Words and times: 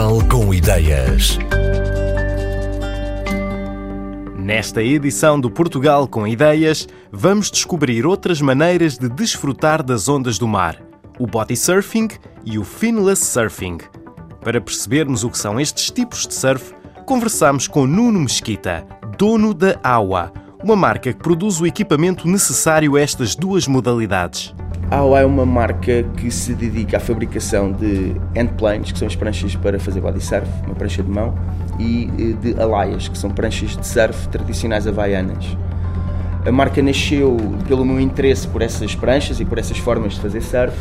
Portugal 0.00 0.28
com 0.30 0.54
Ideias. 0.54 1.38
Nesta 4.34 4.82
edição 4.82 5.38
do 5.38 5.50
Portugal 5.50 6.08
com 6.08 6.26
Ideias, 6.26 6.88
vamos 7.12 7.50
descobrir 7.50 8.06
outras 8.06 8.40
maneiras 8.40 8.96
de 8.96 9.10
desfrutar 9.10 9.82
das 9.82 10.08
ondas 10.08 10.38
do 10.38 10.48
mar: 10.48 10.82
o 11.18 11.26
body 11.26 11.54
surfing 11.54 12.08
e 12.46 12.58
o 12.58 12.64
finless 12.64 13.22
surfing. 13.22 13.76
Para 14.42 14.58
percebermos 14.58 15.22
o 15.22 15.28
que 15.28 15.36
são 15.36 15.60
estes 15.60 15.90
tipos 15.90 16.26
de 16.26 16.32
surf, 16.32 16.72
conversamos 17.04 17.68
com 17.68 17.86
Nuno 17.86 18.20
Mesquita, 18.20 18.86
dono 19.18 19.52
da 19.52 19.78
AWA, 19.82 20.32
uma 20.64 20.76
marca 20.76 21.12
que 21.12 21.22
produz 21.22 21.60
o 21.60 21.66
equipamento 21.66 22.26
necessário 22.26 22.96
a 22.96 23.00
estas 23.02 23.34
duas 23.34 23.68
modalidades. 23.68 24.54
A 24.90 24.96
AOA 24.96 25.20
é 25.20 25.24
uma 25.24 25.46
marca 25.46 26.02
que 26.16 26.32
se 26.32 26.52
dedica 26.52 26.96
à 26.96 27.00
fabricação 27.00 27.70
de 27.70 28.16
endplanes, 28.34 28.90
que 28.90 28.98
são 28.98 29.06
as 29.06 29.14
pranchas 29.14 29.54
para 29.54 29.78
fazer 29.78 30.00
body 30.00 30.20
surf, 30.20 30.48
uma 30.66 30.74
prancha 30.74 31.00
de 31.00 31.08
mão, 31.08 31.32
e 31.78 32.10
eh, 32.18 32.32
de 32.32 32.60
alaias, 32.60 33.06
que 33.06 33.16
são 33.16 33.30
pranchas 33.30 33.76
de 33.76 33.86
surf 33.86 34.26
tradicionais 34.30 34.88
havaianas. 34.88 35.56
A 36.44 36.50
marca 36.50 36.82
nasceu 36.82 37.36
pelo 37.68 37.84
meu 37.84 38.00
interesse 38.00 38.48
por 38.48 38.62
essas 38.62 38.92
pranchas 38.96 39.38
e 39.38 39.44
por 39.44 39.58
essas 39.58 39.78
formas 39.78 40.14
de 40.14 40.20
fazer 40.22 40.40
surf 40.40 40.76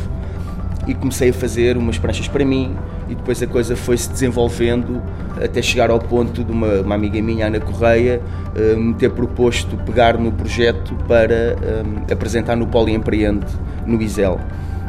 e 0.89 0.95
comecei 0.95 1.29
a 1.29 1.33
fazer 1.33 1.77
umas 1.77 1.99
pranchas 1.99 2.27
para 2.27 2.43
mim 2.43 2.75
e 3.07 3.13
depois 3.13 3.41
a 3.43 3.47
coisa 3.47 3.75
foi 3.75 3.95
se 3.95 4.09
desenvolvendo 4.09 5.01
até 5.43 5.61
chegar 5.61 5.91
ao 5.91 5.99
ponto 5.99 6.43
de 6.43 6.51
uma, 6.51 6.81
uma 6.81 6.95
amiga 6.95 7.21
minha, 7.21 7.45
Ana 7.45 7.59
Correia, 7.59 8.19
uh, 8.55 8.77
me 8.77 8.95
ter 8.95 9.11
proposto 9.11 9.77
pegar 9.77 10.17
no 10.17 10.31
projeto 10.31 10.95
para 11.07 11.55
um, 11.85 12.11
apresentar 12.11 12.55
no 12.55 12.65
Poli 12.65 12.93
Empreende, 12.93 13.45
no 13.85 14.01
Isel. 14.01 14.39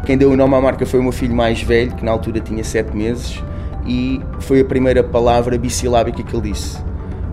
Quem 0.06 0.16
deu 0.16 0.30
o 0.30 0.36
nome 0.36 0.54
à 0.54 0.60
marca 0.60 0.86
foi 0.86 0.98
o 0.98 1.02
meu 1.02 1.12
filho 1.12 1.34
mais 1.34 1.62
velho, 1.62 1.95
que 1.95 2.04
na 2.04 2.10
altura 2.10 2.40
tinha 2.40 2.64
7 2.64 2.96
meses, 2.96 3.42
e 3.87 4.20
foi 4.40 4.60
a 4.60 4.64
primeira 4.64 5.04
palavra 5.04 5.59
bissilábica 5.59 6.23
que 6.23 6.35
ele 6.35 6.51
disse 6.51 6.90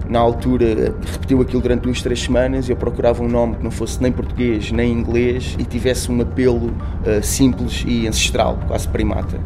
na 0.09 0.19
altura 0.19 0.93
repetiu 1.11 1.41
aquilo 1.41 1.61
durante 1.61 1.81
duas, 1.81 2.01
três 2.01 2.21
semanas 2.21 2.69
eu 2.69 2.75
procurava 2.75 3.23
um 3.23 3.27
nome 3.27 3.55
que 3.55 3.63
não 3.63 3.71
fosse 3.71 4.01
nem 4.01 4.11
português 4.11 4.71
nem 4.71 4.91
inglês 4.91 5.55
e 5.59 5.63
tivesse 5.63 6.11
um 6.11 6.21
apelo 6.21 6.67
uh, 6.67 7.21
simples 7.21 7.83
e 7.87 8.07
ancestral, 8.07 8.59
quase 8.67 8.87
primata. 8.87 9.39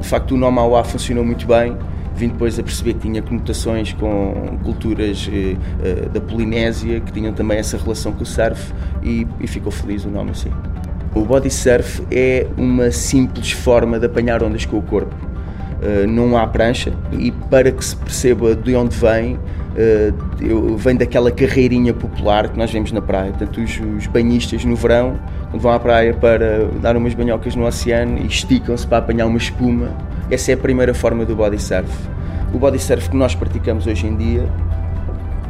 De 0.00 0.08
facto, 0.08 0.34
o 0.34 0.36
nome 0.36 0.58
AUA 0.58 0.82
funcionou 0.84 1.24
muito 1.24 1.46
bem. 1.46 1.76
Vim 2.14 2.28
depois 2.28 2.58
a 2.58 2.62
perceber 2.62 2.94
que 2.94 3.00
tinha 3.00 3.22
conotações 3.22 3.92
com 3.94 4.58
culturas 4.62 5.28
uh, 5.28 6.08
da 6.10 6.20
Polinésia, 6.20 7.00
que 7.00 7.12
tinham 7.12 7.32
também 7.32 7.58
essa 7.58 7.78
relação 7.78 8.12
com 8.12 8.22
o 8.22 8.26
surf 8.26 8.72
e, 9.02 9.26
e 9.40 9.46
ficou 9.46 9.72
feliz 9.72 10.04
o 10.04 10.10
nome 10.10 10.32
assim. 10.32 10.50
O 11.14 11.24
body 11.24 11.50
surf 11.50 12.02
é 12.10 12.46
uma 12.56 12.90
simples 12.90 13.52
forma 13.52 13.98
de 13.98 14.06
apanhar 14.06 14.42
ondas 14.42 14.66
com 14.66 14.78
o 14.78 14.82
corpo. 14.82 15.14
Uh, 15.14 16.06
não 16.06 16.36
há 16.36 16.46
prancha 16.46 16.92
e 17.12 17.30
para 17.30 17.72
que 17.72 17.84
se 17.84 17.96
perceba 17.96 18.54
de 18.54 18.74
onde 18.76 18.96
vem, 18.96 19.38
eu, 20.40 20.76
vem 20.76 20.96
daquela 20.96 21.30
carreirinha 21.30 21.94
popular 21.94 22.48
que 22.48 22.58
nós 22.58 22.70
vemos 22.70 22.92
na 22.92 23.00
praia. 23.00 23.30
Portanto, 23.30 23.60
os, 23.60 23.80
os, 23.98 24.06
banhistas 24.06 24.64
no 24.64 24.76
verão, 24.76 25.18
quando 25.50 25.62
vão 25.62 25.72
à 25.72 25.80
praia 25.80 26.12
para 26.14 26.66
dar 26.80 26.96
umas 26.96 27.14
banhocas 27.14 27.56
no 27.56 27.66
oceano 27.66 28.18
e 28.18 28.26
esticam-se 28.26 28.86
para 28.86 28.98
apanhar 28.98 29.26
uma 29.26 29.38
espuma, 29.38 29.88
essa 30.30 30.50
é 30.50 30.54
a 30.54 30.58
primeira 30.58 30.92
forma 30.92 31.24
do 31.24 31.34
body 31.34 31.58
surf. 31.58 31.90
O 32.52 32.58
body 32.58 32.78
surf 32.78 33.08
que 33.08 33.16
nós 33.16 33.34
praticamos 33.34 33.86
hoje 33.86 34.06
em 34.06 34.16
dia 34.16 34.46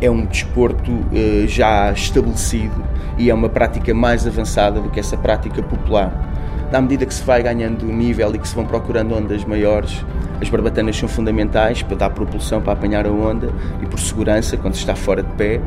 é 0.01 0.11
um 0.11 0.25
desporto 0.25 0.91
uh, 0.91 1.47
já 1.47 1.92
estabelecido 1.92 2.84
e 3.19 3.31
é 3.31 3.34
uma 3.34 3.48
prática 3.48 3.92
mais 3.95 4.27
avançada 4.27 4.81
do 4.81 4.89
que 4.91 4.98
essa 4.98 5.17
prática 5.17 5.62
popular. 5.62 6.32
À 6.73 6.81
medida 6.81 7.05
que 7.05 7.12
se 7.12 7.23
vai 7.23 7.42
ganhando 7.42 7.84
nível 7.84 8.34
e 8.34 8.39
que 8.39 8.48
se 8.48 8.55
vão 8.55 8.65
procurando 8.65 9.15
ondas 9.15 9.45
maiores, 9.45 10.03
as 10.41 10.48
barbatanas 10.48 10.97
são 10.97 11.06
fundamentais 11.06 11.83
para 11.83 11.97
dar 11.97 12.09
propulsão 12.09 12.62
para 12.62 12.73
apanhar 12.73 13.06
a 13.06 13.11
onda 13.11 13.53
e 13.83 13.84
por 13.84 14.01
segurança 14.01 14.57
quando 14.57 14.73
se 14.73 14.80
está 14.80 14.95
fora 14.95 15.23
de 15.23 15.29
pé. 15.35 15.61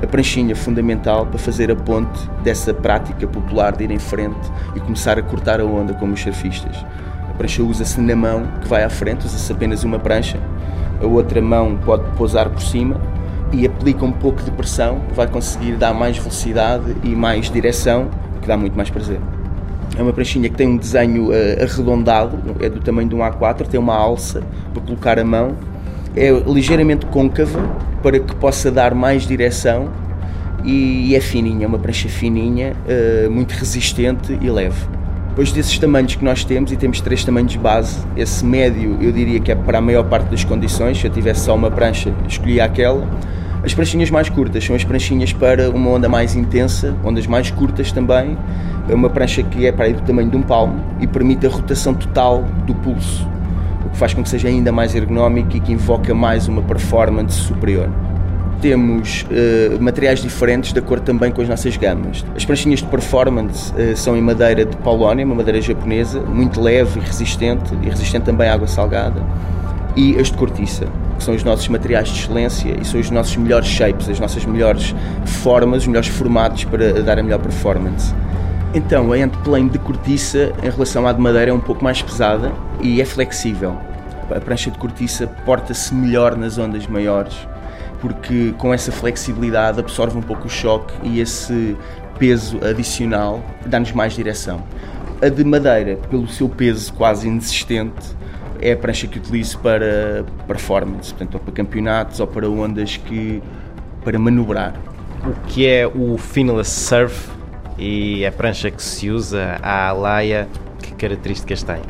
A 0.00 0.06
pranchinha 0.06 0.52
é 0.52 0.54
fundamental 0.54 1.26
para 1.26 1.40
fazer 1.40 1.72
a 1.72 1.74
ponte 1.74 2.30
dessa 2.44 2.72
prática 2.72 3.26
popular 3.26 3.76
de 3.76 3.82
ir 3.82 3.90
em 3.90 3.98
frente 3.98 4.48
e 4.76 4.80
começar 4.80 5.18
a 5.18 5.22
cortar 5.22 5.60
a 5.60 5.64
onda 5.64 5.92
como 5.94 6.14
os 6.14 6.20
surfistas. 6.20 6.86
A 7.28 7.34
prancha 7.34 7.60
usa-se 7.60 8.00
na 8.00 8.14
mão 8.14 8.46
que 8.62 8.68
vai 8.68 8.84
à 8.84 8.88
frente, 8.88 9.26
usa-se 9.26 9.52
apenas 9.52 9.82
uma 9.82 9.98
prancha. 9.98 10.38
A 11.02 11.06
outra 11.06 11.42
mão 11.42 11.76
pode 11.84 12.08
pousar 12.12 12.48
por 12.48 12.62
cima 12.62 13.00
e 13.52 13.66
aplica 13.66 14.04
um 14.04 14.12
pouco 14.12 14.40
de 14.40 14.52
pressão, 14.52 15.00
vai 15.16 15.26
conseguir 15.26 15.72
dar 15.72 15.92
mais 15.92 16.16
velocidade 16.16 16.96
e 17.02 17.08
mais 17.08 17.50
direção, 17.50 18.08
que 18.40 18.46
dá 18.46 18.56
muito 18.56 18.76
mais 18.76 18.88
prazer. 18.88 19.18
É 19.96 20.02
uma 20.02 20.12
pranchinha 20.12 20.48
que 20.48 20.56
tem 20.56 20.68
um 20.68 20.76
desenho 20.76 21.30
uh, 21.30 21.62
arredondado, 21.62 22.38
é 22.60 22.68
do 22.68 22.80
tamanho 22.80 23.08
de 23.08 23.14
um 23.14 23.18
A4, 23.18 23.66
tem 23.68 23.78
uma 23.78 23.94
alça 23.94 24.42
para 24.72 24.82
colocar 24.82 25.18
a 25.18 25.24
mão, 25.24 25.56
é 26.16 26.30
ligeiramente 26.46 27.06
côncava 27.06 27.60
para 28.02 28.18
que 28.18 28.34
possa 28.36 28.70
dar 28.70 28.94
mais 28.94 29.26
direção 29.26 29.88
e, 30.64 31.14
é 31.14 31.20
fininha, 31.20 31.64
é 31.64 31.68
uma 31.68 31.78
prancha 31.78 32.08
fininha, 32.08 32.74
uh, 32.86 33.30
muito 33.30 33.52
resistente 33.52 34.36
e 34.40 34.50
leve. 34.50 34.86
Depois 35.28 35.52
desses 35.52 35.78
tamanhos 35.78 36.14
que 36.14 36.24
nós 36.24 36.44
temos, 36.44 36.70
e 36.70 36.76
temos 36.76 37.00
três 37.00 37.24
tamanhos 37.24 37.56
base, 37.56 37.98
esse 38.16 38.44
médio 38.44 38.96
eu 39.00 39.10
diria 39.10 39.40
que 39.40 39.50
é 39.50 39.54
para 39.54 39.78
a 39.78 39.80
maior 39.80 40.04
parte 40.04 40.30
das 40.30 40.44
condições, 40.44 40.98
se 40.98 41.06
eu 41.06 41.10
tivesse 41.10 41.40
só 41.40 41.54
uma 41.54 41.70
prancha, 41.70 42.14
escolhia 42.28 42.64
aquela. 42.64 43.04
As 43.64 43.72
pranchinhas 43.72 44.10
mais 44.10 44.28
curtas 44.28 44.62
são 44.62 44.76
as 44.76 44.84
pranchinhas 44.84 45.32
para 45.32 45.70
uma 45.70 45.88
onda 45.88 46.06
mais 46.06 46.36
intensa, 46.36 46.94
ondas 47.02 47.26
mais 47.26 47.50
curtas 47.50 47.90
também, 47.90 48.36
é 48.90 48.94
uma 48.94 49.08
prancha 49.08 49.42
que 49.42 49.66
é 49.66 49.72
para 49.72 49.86
aí 49.86 49.94
do 49.94 50.02
tamanho 50.02 50.28
de 50.28 50.36
um 50.36 50.42
palmo 50.42 50.78
e 51.00 51.06
permite 51.06 51.46
a 51.46 51.48
rotação 51.48 51.94
total 51.94 52.44
do 52.66 52.74
pulso, 52.74 53.26
o 53.86 53.88
que 53.88 53.96
faz 53.96 54.12
com 54.12 54.22
que 54.22 54.28
seja 54.28 54.48
ainda 54.48 54.70
mais 54.70 54.94
ergonómico 54.94 55.56
e 55.56 55.60
que 55.60 55.72
invoca 55.72 56.14
mais 56.14 56.46
uma 56.46 56.60
performance 56.60 57.38
superior. 57.38 57.88
Temos 58.60 59.22
uh, 59.30 59.82
materiais 59.82 60.20
diferentes 60.20 60.70
de 60.70 60.78
acordo 60.78 61.02
também 61.02 61.32
com 61.32 61.40
as 61.40 61.48
nossas 61.48 61.74
gamas. 61.78 62.22
As 62.36 62.44
pranchinhas 62.44 62.80
de 62.80 62.86
performance 62.86 63.72
uh, 63.72 63.96
são 63.96 64.14
em 64.14 64.20
madeira 64.20 64.66
de 64.66 64.76
paulónia, 64.76 65.24
uma 65.24 65.36
madeira 65.36 65.62
japonesa, 65.62 66.20
muito 66.20 66.60
leve 66.60 67.00
e 67.00 67.02
resistente, 67.02 67.74
e 67.82 67.88
resistente 67.88 68.26
também 68.26 68.46
à 68.46 68.52
água 68.52 68.66
salgada, 68.66 69.22
e 69.96 70.18
as 70.18 70.26
de 70.26 70.36
cortiça, 70.36 70.86
que 71.16 71.24
são 71.24 71.34
os 71.34 71.42
nossos 71.44 71.68
materiais 71.68 72.08
de 72.08 72.20
excelência 72.20 72.76
e 72.80 72.84
são 72.84 73.00
os 73.00 73.10
nossos 73.10 73.36
melhores 73.36 73.68
shapes, 73.68 74.08
as 74.08 74.20
nossas 74.20 74.44
melhores 74.44 74.94
formas, 75.24 75.82
os 75.82 75.86
melhores 75.86 76.08
formatos 76.08 76.64
para 76.64 77.02
dar 77.02 77.18
a 77.18 77.22
melhor 77.22 77.40
performance. 77.40 78.14
Então, 78.74 79.12
a 79.12 79.18
endplane 79.18 79.70
de 79.70 79.78
cortiça, 79.78 80.52
em 80.60 80.68
relação 80.68 81.06
à 81.06 81.12
de 81.12 81.20
madeira, 81.20 81.50
é 81.50 81.54
um 81.54 81.60
pouco 81.60 81.84
mais 81.84 82.02
pesada 82.02 82.52
e 82.80 83.00
é 83.00 83.04
flexível. 83.04 83.78
A 84.34 84.40
prancha 84.40 84.70
de 84.70 84.78
cortiça 84.78 85.28
porta-se 85.44 85.94
melhor 85.94 86.36
nas 86.36 86.58
ondas 86.58 86.86
maiores, 86.88 87.36
porque 88.00 88.52
com 88.58 88.74
essa 88.74 88.90
flexibilidade 88.90 89.78
absorve 89.78 90.18
um 90.18 90.22
pouco 90.22 90.46
o 90.46 90.50
choque 90.50 90.92
e 91.04 91.20
esse 91.20 91.76
peso 92.18 92.58
adicional 92.64 93.44
dá-nos 93.64 93.92
mais 93.92 94.14
direção. 94.14 94.62
A 95.22 95.28
de 95.28 95.44
madeira, 95.44 95.96
pelo 96.10 96.26
seu 96.26 96.48
peso 96.48 96.92
quase 96.94 97.28
inexistente, 97.28 98.16
é 98.64 98.72
a 98.72 98.76
prancha 98.76 99.06
que 99.06 99.18
utilizo 99.18 99.58
para 99.58 100.24
performance, 100.48 101.12
portanto, 101.12 101.34
ou 101.34 101.40
para 101.40 101.52
campeonatos 101.52 102.18
ou 102.18 102.26
para 102.26 102.48
ondas 102.48 102.96
que 102.96 103.42
para 104.02 104.18
manobrar. 104.18 104.74
O 105.22 105.34
que 105.48 105.66
é 105.66 105.86
o 105.86 106.16
finless 106.16 106.70
surf 106.70 107.30
e 107.78 108.24
a 108.24 108.32
prancha 108.32 108.70
que 108.70 108.82
se 108.82 109.10
usa, 109.10 109.58
a 109.62 109.88
alaia, 109.88 110.48
que 110.82 110.94
características 110.94 111.62
tem? 111.62 111.80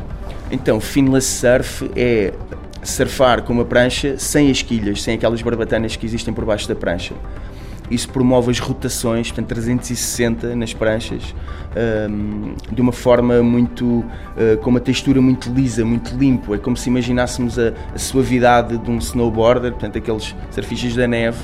Então, 0.51 0.81
finless 0.81 1.27
surf 1.27 1.89
é 1.95 2.35
surfar 2.83 3.43
com 3.43 3.53
uma 3.53 3.65
prancha 3.65 4.19
sem 4.19 4.51
as 4.51 4.61
quilhas, 4.61 5.01
sem 5.01 5.15
aquelas 5.15 5.41
barbatanas 5.43 5.95
que 5.95 6.05
existem 6.05 6.35
por 6.35 6.45
baixo 6.45 6.69
da 6.69 6.75
prancha. 6.75 7.15
Isso 7.95 8.09
promove 8.09 8.51
as 8.51 8.59
rotações, 8.59 9.29
portanto 9.29 9.49
360 9.49 10.57
nas 10.57 10.75
pranchas, 10.75 11.35
um, 12.11 12.55
de 12.73 12.81
uma 12.81 12.93
forma 12.93 13.43
muito, 13.43 13.85
uh, 13.87 14.57
com 14.63 14.71
uma 14.71 14.81
textura 14.81 15.21
muito 15.21 15.51
lisa, 15.53 15.85
muito 15.85 16.17
limpo. 16.17 16.55
É 16.55 16.59
como 16.59 16.77
se 16.77 16.89
imaginássemos 16.89 17.59
a, 17.59 17.73
a 17.95 17.99
suavidade 17.99 18.77
de 18.79 18.91
um 18.91 18.99
snowboarder, 18.99 19.73
portanto 19.73 19.99
aqueles 19.99 20.35
surfistas 20.51 20.97
da 20.97 21.07
neve, 21.07 21.39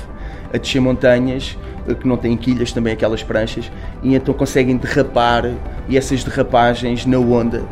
a 0.53 0.57
descer 0.57 0.81
montanhas 0.81 1.57
eh, 1.87 1.93
que 1.93 2.07
não 2.07 2.17
têm 2.17 2.35
quilhas, 2.35 2.71
também 2.71 2.93
aquelas 2.93 3.23
pranchas, 3.23 3.71
e 4.03 4.15
então 4.15 4.33
conseguem 4.33 4.77
derrapar 4.77 5.51
e 5.87 5.97
essas 5.97 6.23
derrapagens 6.23 7.05
na 7.05 7.17
onda 7.17 7.63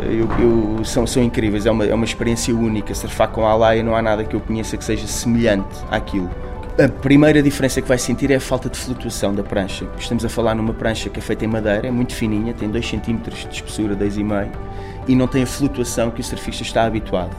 eh, 0.00 0.20
eu, 0.20 0.28
eu, 0.40 0.84
são, 0.84 1.06
são 1.06 1.22
incríveis, 1.22 1.66
é 1.66 1.70
uma, 1.70 1.84
é 1.84 1.94
uma 1.94 2.04
experiência 2.04 2.54
única. 2.54 2.94
Surfar 2.94 3.28
com 3.28 3.46
a 3.46 3.50
Alaia 3.50 3.82
não 3.82 3.94
há 3.94 4.02
nada 4.02 4.24
que 4.24 4.34
eu 4.34 4.40
conheça 4.40 4.76
que 4.76 4.84
seja 4.84 5.06
semelhante 5.06 5.76
àquilo. 5.90 6.30
A 6.76 6.88
primeira 6.88 7.40
diferença 7.40 7.80
que 7.80 7.86
vai 7.86 7.98
sentir 7.98 8.32
é 8.32 8.34
a 8.34 8.40
falta 8.40 8.68
de 8.68 8.76
flutuação 8.76 9.32
da 9.32 9.44
prancha. 9.44 9.86
Estamos 9.96 10.24
a 10.24 10.28
falar 10.28 10.56
numa 10.56 10.74
prancha 10.74 11.08
que 11.08 11.20
é 11.20 11.22
feita 11.22 11.44
em 11.44 11.48
madeira, 11.48 11.86
é 11.86 11.90
muito 11.90 12.12
fininha, 12.12 12.52
tem 12.52 12.68
2 12.68 12.84
cm 12.84 13.18
de 13.30 13.54
espessura, 13.54 13.94
2,5 13.94 14.50
e 15.06 15.14
não 15.14 15.28
tem 15.28 15.44
a 15.44 15.46
flutuação 15.46 16.10
que 16.10 16.20
o 16.20 16.24
surfista 16.24 16.64
está 16.64 16.82
habituado. 16.84 17.30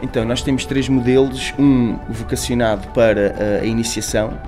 Então, 0.00 0.24
nós 0.24 0.40
temos 0.40 0.64
três 0.64 0.88
modelos: 0.88 1.52
um 1.58 1.98
vocacionado 2.08 2.86
para 2.90 3.34
a 3.60 3.66
iniciação, 3.66 4.38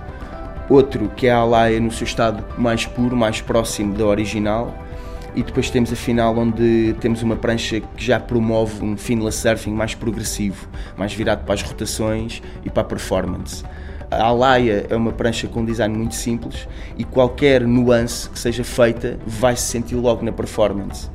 outro 0.70 1.10
que 1.16 1.26
é 1.26 1.32
a 1.32 1.38
alaia 1.38 1.80
no 1.80 1.90
seu 1.90 2.04
estado 2.04 2.44
mais 2.56 2.86
puro, 2.86 3.16
mais 3.16 3.40
próximo 3.40 3.92
da 3.92 4.06
original, 4.06 4.72
e 5.34 5.42
depois 5.42 5.68
temos 5.68 5.92
a 5.92 5.96
final 5.96 6.38
onde 6.38 6.94
temos 7.00 7.24
uma 7.24 7.34
prancha 7.34 7.80
que 7.80 8.04
já 8.04 8.20
promove 8.20 8.84
um 8.84 8.96
finless 8.96 9.38
surfing 9.38 9.72
mais 9.72 9.96
progressivo, 9.96 10.68
mais 10.96 11.12
virado 11.12 11.44
para 11.44 11.54
as 11.54 11.62
rotações 11.62 12.40
e 12.64 12.70
para 12.70 12.82
a 12.82 12.86
performance. 12.86 13.64
A 14.10 14.24
Alaya 14.24 14.86
é 14.88 14.94
uma 14.94 15.12
prancha 15.12 15.48
com 15.48 15.60
um 15.60 15.64
design 15.64 15.96
muito 15.96 16.14
simples 16.14 16.68
e 16.96 17.04
qualquer 17.04 17.62
nuance 17.66 18.30
que 18.30 18.38
seja 18.38 18.62
feita 18.62 19.18
vai 19.26 19.56
se 19.56 19.62
sentir 19.62 19.96
logo 19.96 20.24
na 20.24 20.32
performance. 20.32 21.10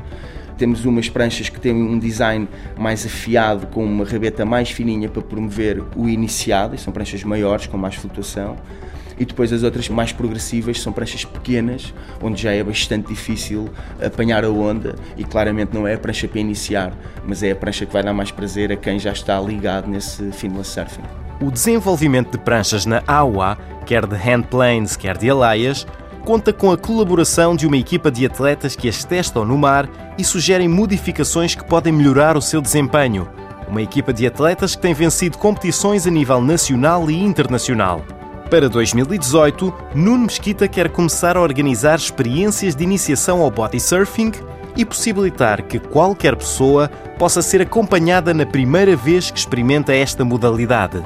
Temos 0.58 0.86
umas 0.86 1.10
pranchas 1.10 1.50
que 1.50 1.60
têm 1.60 1.74
um 1.74 1.98
design 1.98 2.48
mais 2.78 3.06
afiado, 3.06 3.66
com 3.68 3.84
uma 3.84 4.06
rabeta 4.06 4.46
mais 4.46 4.70
fininha 4.70 5.10
para 5.10 5.22
promover 5.22 5.82
o 5.96 6.08
iniciado, 6.08 6.76
e 6.76 6.78
são 6.78 6.94
pranchas 6.94 7.24
maiores, 7.24 7.66
com 7.66 7.78
mais 7.78 7.96
flutuação 7.96 8.58
e 9.22 9.26
depois 9.26 9.54
as 9.54 9.62
outras 9.62 9.88
mais 9.88 10.12
progressivas 10.12 10.82
são 10.82 10.92
pranchas 10.92 11.24
pequenas, 11.24 11.94
onde 12.20 12.42
já 12.42 12.52
é 12.52 12.64
bastante 12.64 13.10
difícil 13.10 13.70
apanhar 14.04 14.44
a 14.44 14.50
onda 14.50 14.96
e 15.16 15.24
claramente 15.24 15.76
não 15.76 15.88
é 15.88 15.94
a 15.94 15.98
prancha 16.00 16.28
para 16.28 16.40
iniciar, 16.40 16.92
mas 17.24 17.44
é 17.44 17.52
a 17.52 17.56
prancha 17.56 17.86
que 17.86 17.94
vai 17.94 18.02
dar 18.02 18.14
mais 18.14 18.32
prazer 18.32 18.72
a 18.72 18.76
quem 18.76 18.98
já 18.98 19.12
está 19.12 19.40
ligado 19.40 19.88
nesse 19.88 20.32
finless 20.32 20.72
surfing. 20.72 21.04
O 21.40 21.52
desenvolvimento 21.52 22.32
de 22.32 22.40
pranchas 22.40 22.88
na 22.88 23.04
AWA, 23.06 23.60
quer 23.86 24.08
de 24.08 24.16
handplanes, 24.16 24.96
quer 24.96 25.16
de 25.16 25.30
alaias, 25.30 25.86
conta 26.26 26.52
com 26.52 26.72
a 26.72 26.78
colaboração 26.78 27.56
de 27.56 27.68
uma 27.68 27.78
equipa 27.78 28.10
de 28.10 28.26
atletas 28.26 28.76
que 28.76 28.90
as 28.90 29.04
testam 29.04 29.46
no 29.46 29.56
mar 29.56 29.88
e 30.18 30.24
sugerem 30.24 30.68
modificações 30.68 31.54
que 31.54 31.64
podem 31.64 31.94
melhorar 31.94 32.36
o 32.36 32.42
seu 32.42 32.60
desempenho. 32.60 33.30
Uma 33.68 33.84
equipa 33.84 34.12
de 34.12 34.26
atletas 34.26 34.76
que 34.76 34.82
tem 34.82 34.96
vencido 34.96 35.38
competições 35.38 36.08
a 36.08 36.10
nível 36.10 36.42
nacional 36.42 37.10
e 37.12 37.24
internacional. 37.24 38.04
Para 38.52 38.68
2018, 38.68 39.74
Nuno 39.96 40.26
Mesquita 40.26 40.68
quer 40.68 40.90
começar 40.90 41.38
a 41.38 41.42
organizar 41.42 41.96
experiências 41.96 42.76
de 42.76 42.84
iniciação 42.84 43.42
ao 43.42 43.50
body 43.50 43.80
surfing 43.80 44.34
e 44.76 44.84
possibilitar 44.84 45.64
que 45.64 45.80
qualquer 45.80 46.36
pessoa 46.36 46.90
possa 47.18 47.42
ser 47.42 47.62
acompanhada 47.62 48.34
na 48.34 48.46
primeira 48.46 48.94
vez 48.94 49.32
que 49.32 49.40
experimenta 49.40 49.94
esta 49.94 50.26
modalidade. 50.26 51.02